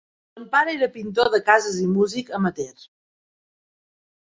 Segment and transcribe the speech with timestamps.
[0.35, 2.77] Son pare era pintor de cases i músic amateur.